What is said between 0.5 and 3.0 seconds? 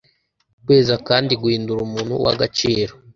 kweza kandi guhindura umuntu uw’agaciro.